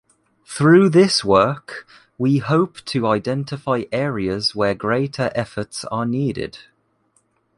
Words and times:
Through 0.47 0.89
this 0.89 1.23
work, 1.23 1.87
we 2.17 2.39
hope 2.39 2.83
to 2.85 3.05
identify 3.05 3.83
areas 3.91 4.55
where 4.55 4.73
greater 4.73 5.29
efforts 5.35 5.85
are 5.91 6.07
needed. 6.07 6.57